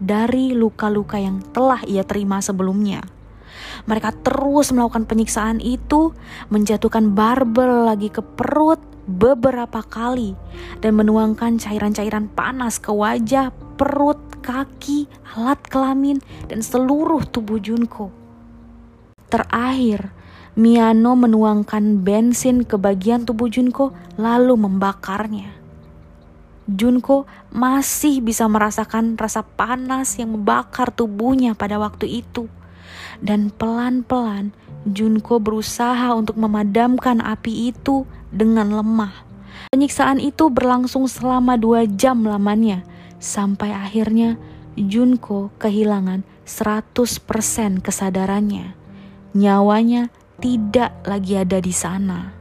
dari 0.02 0.58
luka-luka 0.58 1.22
yang 1.22 1.46
telah 1.54 1.86
ia 1.86 2.02
terima 2.02 2.42
sebelumnya. 2.42 3.06
Mereka 3.86 4.26
terus 4.26 4.74
melakukan 4.74 5.06
penyiksaan 5.06 5.62
itu, 5.62 6.18
menjatuhkan 6.50 7.14
barbel 7.14 7.86
lagi 7.86 8.10
ke 8.10 8.26
perut 8.26 8.82
beberapa 9.06 9.86
kali 9.86 10.34
dan 10.82 10.98
menuangkan 10.98 11.62
cairan-cairan 11.62 12.26
panas 12.34 12.82
ke 12.82 12.90
wajah, 12.90 13.54
perut, 13.78 14.18
kaki, 14.42 15.06
alat 15.38 15.62
kelamin, 15.70 16.18
dan 16.50 16.66
seluruh 16.66 17.22
tubuh 17.30 17.62
Junko. 17.62 18.19
Terakhir, 19.30 20.10
Miano 20.58 21.14
menuangkan 21.14 22.02
bensin 22.02 22.66
ke 22.66 22.82
bagian 22.82 23.30
tubuh 23.30 23.46
Junko 23.46 23.94
lalu 24.18 24.58
membakarnya. 24.58 25.54
Junko 26.66 27.30
masih 27.54 28.26
bisa 28.26 28.50
merasakan 28.50 29.14
rasa 29.18 29.46
panas 29.46 30.18
yang 30.18 30.34
membakar 30.34 30.90
tubuhnya 30.90 31.54
pada 31.54 31.78
waktu 31.78 32.26
itu. 32.26 32.50
Dan 33.22 33.54
pelan-pelan 33.54 34.50
Junko 34.90 35.38
berusaha 35.38 36.10
untuk 36.18 36.38
memadamkan 36.42 37.22
api 37.22 37.70
itu 37.70 38.10
dengan 38.34 38.74
lemah. 38.74 39.14
Penyiksaan 39.70 40.18
itu 40.18 40.50
berlangsung 40.50 41.06
selama 41.06 41.54
dua 41.54 41.86
jam 41.86 42.26
lamanya, 42.26 42.82
sampai 43.22 43.70
akhirnya 43.76 44.42
Junko 44.74 45.54
kehilangan 45.62 46.26
100% 46.48 47.86
kesadarannya. 47.86 48.79
Nyawanya 49.30 50.10
tidak 50.42 51.06
lagi 51.06 51.38
ada 51.38 51.62
di 51.62 51.70
sana. 51.70 52.34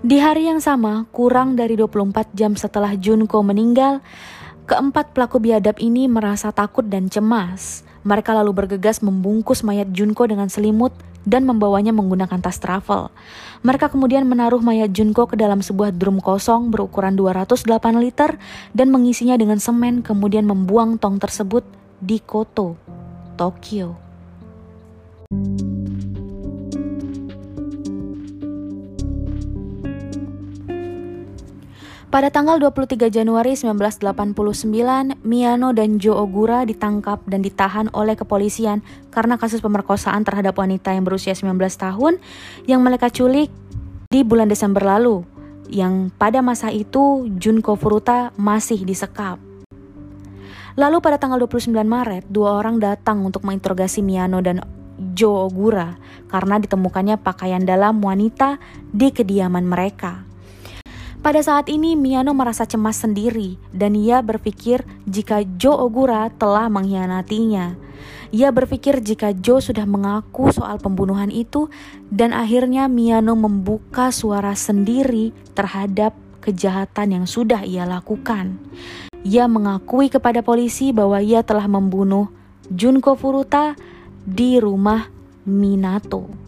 Di 0.00 0.16
hari 0.16 0.48
yang 0.48 0.64
sama, 0.64 1.04
kurang 1.12 1.60
dari 1.60 1.76
24 1.76 2.32
jam 2.32 2.56
setelah 2.56 2.96
Junko 2.96 3.44
meninggal, 3.44 4.00
keempat 4.64 5.12
pelaku 5.12 5.42
biadab 5.42 5.76
ini 5.76 6.08
merasa 6.08 6.48
takut 6.56 6.88
dan 6.88 7.12
cemas. 7.12 7.84
Mereka 8.06 8.32
lalu 8.32 8.54
bergegas 8.54 9.04
membungkus 9.04 9.60
mayat 9.60 9.92
Junko 9.92 10.24
dengan 10.24 10.48
selimut 10.48 10.94
dan 11.26 11.42
membawanya 11.44 11.90
menggunakan 11.92 12.38
tas 12.38 12.62
travel. 12.62 13.10
Mereka 13.66 13.92
kemudian 13.92 14.24
menaruh 14.24 14.62
mayat 14.62 14.94
Junko 14.94 15.26
ke 15.28 15.36
dalam 15.36 15.60
sebuah 15.60 15.92
drum 15.92 16.22
kosong 16.22 16.70
berukuran 16.70 17.18
208 17.18 17.66
liter 17.98 18.38
dan 18.72 18.88
mengisinya 18.94 19.34
dengan 19.34 19.58
semen 19.58 20.00
kemudian 20.06 20.46
membuang 20.48 20.96
tong 20.96 21.18
tersebut 21.18 21.66
di 21.98 22.22
Koto, 22.22 22.78
Tokyo. 23.34 23.98
Pada 32.16 32.32
tanggal 32.32 32.56
23 32.56 33.12
Januari 33.12 33.52
1989, 33.60 35.20
Miyano 35.20 35.76
dan 35.76 36.00
Joe 36.00 36.16
Ogura 36.16 36.64
ditangkap 36.64 37.20
dan 37.28 37.44
ditahan 37.44 37.92
oleh 37.92 38.16
kepolisian 38.16 38.80
karena 39.12 39.36
kasus 39.36 39.60
pemerkosaan 39.60 40.24
terhadap 40.24 40.56
wanita 40.56 40.96
yang 40.96 41.04
berusia 41.04 41.36
19 41.36 41.60
tahun 41.76 42.16
yang 42.64 42.80
mereka 42.80 43.12
culik 43.12 43.52
di 44.08 44.24
bulan 44.24 44.48
Desember 44.48 44.80
lalu, 44.80 45.28
yang 45.68 46.08
pada 46.08 46.40
masa 46.40 46.72
itu 46.72 47.28
Junko 47.36 47.76
Furuta 47.76 48.32
masih 48.40 48.80
disekap. 48.88 49.36
Lalu 50.80 51.04
pada 51.04 51.20
tanggal 51.20 51.36
29 51.36 51.68
Maret, 51.84 52.32
dua 52.32 52.64
orang 52.64 52.80
datang 52.80 53.28
untuk 53.28 53.44
menginterogasi 53.44 54.00
Miyano 54.00 54.40
dan 54.40 54.64
Joe 55.12 55.52
Ogura 55.52 56.00
karena 56.32 56.56
ditemukannya 56.56 57.20
pakaian 57.20 57.60
dalam 57.60 58.00
wanita 58.00 58.56
di 58.88 59.12
kediaman 59.12 59.68
mereka. 59.68 60.25
Pada 61.26 61.42
saat 61.42 61.66
ini 61.66 61.98
Miyano 61.98 62.38
merasa 62.38 62.70
cemas 62.70 63.02
sendiri 63.02 63.58
dan 63.74 63.98
ia 63.98 64.22
berpikir 64.22 64.86
jika 65.10 65.42
Joe 65.58 65.74
Ogura 65.74 66.30
telah 66.30 66.70
mengkhianatinya. 66.70 67.74
Ia 68.30 68.54
berpikir 68.54 69.02
jika 69.02 69.34
Joe 69.34 69.58
sudah 69.58 69.90
mengaku 69.90 70.54
soal 70.54 70.78
pembunuhan 70.78 71.34
itu 71.34 71.66
dan 72.14 72.30
akhirnya 72.30 72.86
Miyano 72.86 73.34
membuka 73.34 74.14
suara 74.14 74.54
sendiri 74.54 75.34
terhadap 75.50 76.14
kejahatan 76.46 77.18
yang 77.18 77.26
sudah 77.26 77.66
ia 77.66 77.82
lakukan. 77.82 78.62
Ia 79.26 79.50
mengakui 79.50 80.06
kepada 80.06 80.46
polisi 80.46 80.94
bahwa 80.94 81.18
ia 81.18 81.42
telah 81.42 81.66
membunuh 81.66 82.30
Junko 82.70 83.18
Furuta 83.18 83.74
di 84.22 84.62
rumah 84.62 85.10
Minato. 85.42 86.45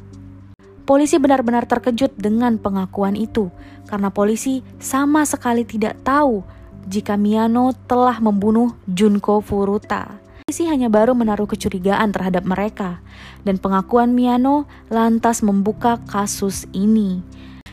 Polisi 0.89 1.21
benar-benar 1.21 1.69
terkejut 1.69 2.17
dengan 2.17 2.57
pengakuan 2.57 3.13
itu 3.13 3.53
karena 3.93 4.09
polisi 4.09 4.65
sama 4.81 5.21
sekali 5.29 5.61
tidak 5.61 6.01
tahu 6.01 6.41
jika 6.89 7.13
Miyano 7.21 7.77
telah 7.85 8.17
membunuh 8.25 8.73
Junko 8.89 9.45
Furuta. 9.45 10.17
Polisi 10.49 10.65
hanya 10.65 10.89
baru 10.89 11.13
menaruh 11.13 11.45
kecurigaan 11.45 12.09
terhadap 12.09 12.49
mereka 12.49 13.05
dan 13.45 13.61
pengakuan 13.61 14.17
Miyano 14.17 14.65
lantas 14.89 15.45
membuka 15.45 16.01
kasus 16.09 16.65
ini. 16.73 17.21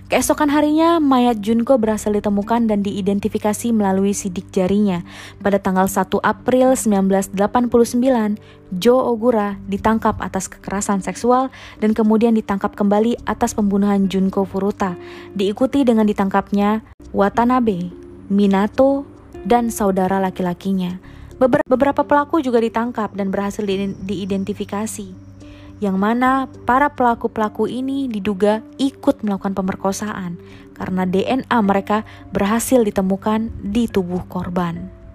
Keesokan 0.05 0.53
harinya, 0.53 1.01
mayat 1.01 1.41
Junko 1.41 1.81
berhasil 1.81 2.13
ditemukan 2.13 2.69
dan 2.69 2.85
diidentifikasi 2.85 3.73
melalui 3.73 4.13
sidik 4.13 4.53
jarinya. 4.53 5.01
Pada 5.41 5.57
tanggal 5.57 5.89
1 5.89 6.21
April 6.21 6.77
1989, 6.77 7.33
Joe 8.69 9.01
Ogura 9.01 9.57
ditangkap 9.65 10.21
atas 10.21 10.45
kekerasan 10.45 11.01
seksual 11.01 11.49
dan 11.81 11.97
kemudian 11.97 12.37
ditangkap 12.37 12.77
kembali 12.77 13.17
atas 13.25 13.57
pembunuhan 13.57 14.05
Junko 14.05 14.45
Furuta, 14.45 14.93
diikuti 15.33 15.81
dengan 15.81 16.05
ditangkapnya 16.05 16.85
Watanabe, 17.09 17.89
Minato, 18.29 19.09
dan 19.41 19.73
saudara 19.73 20.21
laki-lakinya. 20.21 21.01
Beberapa 21.41 22.05
pelaku 22.05 22.45
juga 22.45 22.61
ditangkap 22.61 23.09
dan 23.17 23.33
berhasil 23.33 23.65
diidentifikasi 24.05 25.24
yang 25.83 25.99
mana 25.99 26.47
para 26.63 26.91
pelaku-pelaku 26.93 27.67
ini 27.67 28.07
diduga 28.07 28.63
ikut 28.79 29.21
melakukan 29.27 29.55
pemerkosaan 29.57 30.39
karena 30.75 31.03
DNA 31.03 31.57
mereka 31.63 32.07
berhasil 32.31 32.83
ditemukan 32.83 33.51
di 33.59 33.87
tubuh 33.87 34.23
korban. 34.27 35.05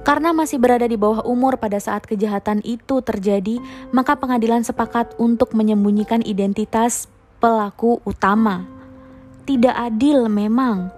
Karena 0.00 0.34
masih 0.34 0.58
berada 0.58 0.90
di 0.90 0.98
bawah 0.98 1.22
umur 1.22 1.60
pada 1.60 1.78
saat 1.78 2.02
kejahatan 2.02 2.66
itu 2.66 2.98
terjadi, 2.98 3.62
maka 3.94 4.18
pengadilan 4.18 4.66
sepakat 4.66 5.14
untuk 5.22 5.54
menyembunyikan 5.54 6.24
identitas 6.26 7.06
pelaku 7.38 8.02
utama. 8.02 8.66
Tidak 9.46 9.70
adil 9.70 10.26
memang, 10.26 10.90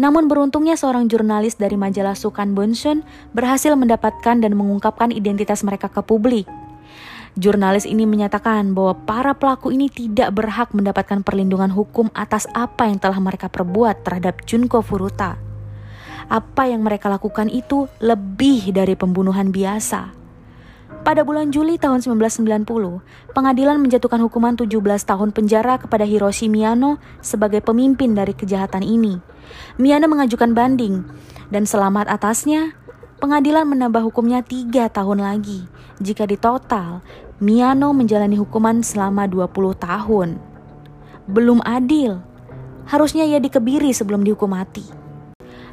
namun 0.00 0.28
beruntungnya 0.28 0.78
seorang 0.78 1.08
jurnalis 1.08 1.60
dari 1.60 1.76
majalah 1.76 2.16
Sukan 2.16 2.56
Bunshun 2.56 3.04
berhasil 3.36 3.76
mendapatkan 3.76 4.40
dan 4.40 4.52
mengungkapkan 4.56 5.12
identitas 5.12 5.60
mereka 5.60 5.92
ke 5.92 6.00
publik. 6.00 6.48
Jurnalis 7.32 7.88
ini 7.88 8.04
menyatakan 8.04 8.76
bahwa 8.76 8.92
para 9.08 9.32
pelaku 9.32 9.72
ini 9.72 9.88
tidak 9.88 10.36
berhak 10.36 10.68
mendapatkan 10.76 11.24
perlindungan 11.24 11.72
hukum 11.72 12.12
atas 12.12 12.44
apa 12.52 12.88
yang 12.88 13.00
telah 13.00 13.16
mereka 13.20 13.48
perbuat 13.48 14.04
terhadap 14.04 14.44
Junko 14.44 14.84
Furuta. 14.84 15.40
Apa 16.28 16.68
yang 16.68 16.84
mereka 16.84 17.08
lakukan 17.08 17.48
itu 17.48 17.88
lebih 18.04 18.76
dari 18.76 18.92
pembunuhan 18.96 19.48
biasa. 19.48 20.21
Pada 21.02 21.26
bulan 21.26 21.50
Juli 21.50 21.82
tahun 21.82 21.98
1990, 21.98 22.62
pengadilan 23.34 23.82
menjatuhkan 23.82 24.22
hukuman 24.22 24.54
17 24.54 24.78
tahun 25.02 25.34
penjara 25.34 25.82
kepada 25.82 26.06
Hiroshi 26.06 26.46
Miyano 26.46 27.02
sebagai 27.18 27.58
pemimpin 27.58 28.14
dari 28.14 28.30
kejahatan 28.30 28.86
ini. 28.86 29.18
Miyano 29.82 30.06
mengajukan 30.06 30.54
banding, 30.54 31.02
dan 31.50 31.66
selamat 31.66 32.06
atasnya, 32.06 32.78
pengadilan 33.18 33.66
menambah 33.66 33.98
hukumnya 33.98 34.46
tiga 34.46 34.86
tahun 34.86 35.26
lagi. 35.26 35.66
Jika 35.98 36.22
di 36.22 36.38
total, 36.38 37.02
Miyano 37.42 37.90
menjalani 37.90 38.38
hukuman 38.38 38.86
selama 38.86 39.26
20 39.26 39.74
tahun. 39.74 40.38
Belum 41.26 41.58
adil. 41.66 42.22
Harusnya 42.86 43.26
ia 43.26 43.42
dikebiri 43.42 43.90
sebelum 43.90 44.22
dihukum 44.22 44.54
mati. 44.54 44.86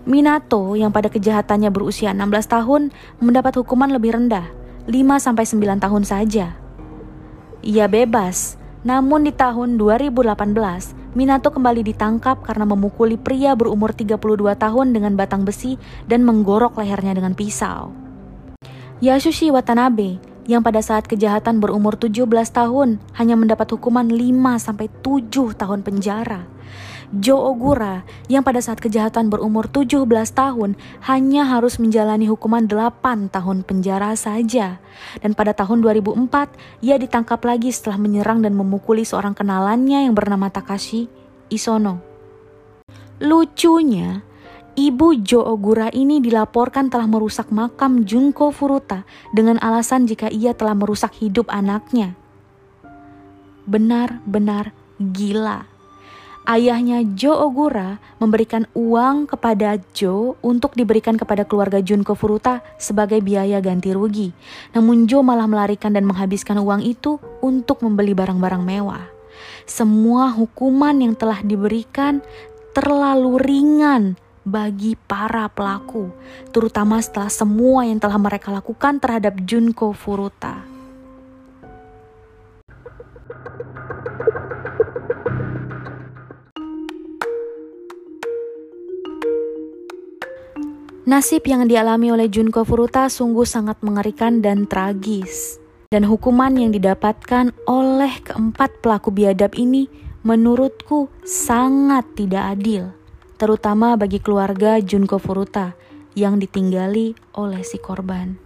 Minato 0.10 0.74
yang 0.74 0.90
pada 0.90 1.06
kejahatannya 1.06 1.70
berusia 1.70 2.18
16 2.18 2.50
tahun 2.50 2.90
mendapat 3.22 3.62
hukuman 3.62 3.94
lebih 3.94 4.18
rendah, 4.18 4.50
5-9 4.88 5.84
tahun 5.84 6.04
saja. 6.08 6.56
Ia 7.60 7.86
bebas, 7.92 8.56
namun 8.88 9.28
di 9.28 9.36
tahun 9.36 9.76
2018, 9.76 11.00
Minato 11.10 11.50
kembali 11.50 11.82
ditangkap 11.90 12.46
karena 12.46 12.70
memukuli 12.70 13.18
pria 13.18 13.58
berumur 13.58 13.98
32 13.98 14.22
tahun 14.54 14.94
dengan 14.94 15.18
batang 15.18 15.42
besi 15.42 15.82
dan 16.06 16.22
menggorok 16.22 16.78
lehernya 16.78 17.18
dengan 17.18 17.34
pisau. 17.34 17.90
Yasushi 19.02 19.50
Watanabe 19.50 20.22
yang 20.46 20.62
pada 20.62 20.86
saat 20.86 21.10
kejahatan 21.10 21.58
berumur 21.58 21.98
17 21.98 22.30
tahun 22.54 23.02
hanya 23.18 23.36
mendapat 23.38 23.74
hukuman 23.74 24.06
5-7 24.06 25.58
tahun 25.58 25.82
penjara. 25.82 26.46
Joe 27.10 27.42
Ogura 27.42 28.06
yang 28.30 28.46
pada 28.46 28.62
saat 28.62 28.78
kejahatan 28.78 29.34
berumur 29.34 29.66
17 29.66 30.06
tahun 30.30 30.78
hanya 31.10 31.42
harus 31.50 31.82
menjalani 31.82 32.30
hukuman 32.30 32.70
8 32.70 33.34
tahun 33.34 33.66
penjara 33.66 34.14
saja. 34.14 34.78
Dan 35.18 35.34
pada 35.34 35.58
tahun 35.58 35.82
2004, 35.82 36.86
ia 36.86 37.02
ditangkap 37.02 37.42
lagi 37.42 37.74
setelah 37.74 37.98
menyerang 37.98 38.46
dan 38.46 38.54
memukuli 38.54 39.02
seorang 39.02 39.34
kenalannya 39.34 40.06
yang 40.06 40.14
bernama 40.14 40.54
Takashi 40.54 41.10
Isono. 41.50 41.98
Lucunya, 43.26 44.22
Ibu 44.78 45.26
Jo 45.26 45.42
Ogura 45.50 45.90
ini 45.90 46.22
dilaporkan 46.22 46.94
telah 46.94 47.10
merusak 47.10 47.50
makam 47.50 48.06
Junko 48.06 48.54
Furuta 48.54 49.02
dengan 49.34 49.58
alasan 49.66 50.06
jika 50.06 50.30
ia 50.30 50.54
telah 50.54 50.78
merusak 50.78 51.18
hidup 51.18 51.50
anaknya. 51.50 52.14
Benar-benar 53.66 54.78
gila. 55.02 55.79
Ayahnya 56.50 57.06
Jo 57.14 57.38
Ogura 57.46 58.02
memberikan 58.18 58.66
uang 58.74 59.30
kepada 59.30 59.78
Jo 59.94 60.34
untuk 60.42 60.74
diberikan 60.74 61.14
kepada 61.14 61.46
keluarga 61.46 61.78
Junko 61.78 62.18
Furuta 62.18 62.66
sebagai 62.82 63.22
biaya 63.22 63.62
ganti 63.62 63.94
rugi. 63.94 64.34
Namun 64.74 65.06
Jo 65.06 65.22
malah 65.22 65.46
melarikan 65.46 65.94
dan 65.94 66.10
menghabiskan 66.10 66.58
uang 66.58 66.82
itu 66.82 67.22
untuk 67.46 67.86
membeli 67.86 68.18
barang-barang 68.18 68.66
mewah. 68.66 69.06
Semua 69.70 70.34
hukuman 70.34 70.98
yang 70.98 71.14
telah 71.14 71.46
diberikan 71.46 72.26
terlalu 72.74 73.38
ringan 73.38 74.18
bagi 74.42 74.98
para 74.98 75.46
pelaku, 75.54 76.10
terutama 76.50 76.98
setelah 76.98 77.30
semua 77.30 77.86
yang 77.86 78.02
telah 78.02 78.18
mereka 78.18 78.50
lakukan 78.50 78.98
terhadap 78.98 79.38
Junko 79.46 79.94
Furuta. 79.94 80.66
Nasib 91.10 91.42
yang 91.50 91.66
dialami 91.66 92.14
oleh 92.14 92.30
Junko 92.30 92.62
Furuta 92.62 93.10
sungguh 93.10 93.42
sangat 93.42 93.82
mengerikan 93.82 94.46
dan 94.46 94.70
tragis. 94.70 95.58
Dan 95.90 96.06
hukuman 96.06 96.54
yang 96.54 96.70
didapatkan 96.70 97.50
oleh 97.66 98.14
keempat 98.22 98.78
pelaku 98.86 99.10
biadab 99.10 99.58
ini 99.58 99.90
menurutku 100.22 101.10
sangat 101.26 102.06
tidak 102.14 102.54
adil, 102.54 102.94
terutama 103.42 103.98
bagi 103.98 104.22
keluarga 104.22 104.78
Junko 104.78 105.18
Furuta 105.18 105.74
yang 106.14 106.38
ditinggali 106.38 107.18
oleh 107.34 107.66
si 107.66 107.82
korban. 107.82 108.38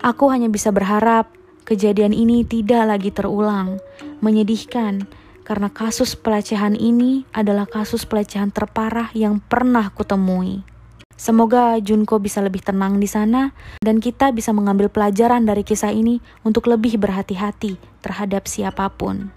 Aku 0.00 0.32
hanya 0.32 0.48
bisa 0.48 0.72
berharap 0.72 1.36
kejadian 1.68 2.16
ini 2.16 2.48
tidak 2.48 2.96
lagi 2.96 3.12
terulang. 3.12 3.76
Menyedihkan 4.24 5.04
karena 5.44 5.68
kasus 5.68 6.16
pelecehan 6.16 6.80
ini 6.80 7.28
adalah 7.36 7.68
kasus 7.68 8.08
pelecehan 8.08 8.48
terparah 8.48 9.12
yang 9.12 9.36
pernah 9.36 9.92
kutemui. 9.92 10.79
Semoga 11.20 11.76
Junko 11.84 12.16
bisa 12.16 12.40
lebih 12.40 12.64
tenang 12.64 12.96
di 12.96 13.04
sana 13.04 13.52
dan 13.84 14.00
kita 14.00 14.32
bisa 14.32 14.56
mengambil 14.56 14.88
pelajaran 14.88 15.44
dari 15.44 15.68
kisah 15.68 15.92
ini 15.92 16.16
untuk 16.48 16.64
lebih 16.64 16.96
berhati-hati 16.96 17.76
terhadap 18.00 18.48
siapa 18.48 18.88
pun. 18.88 19.28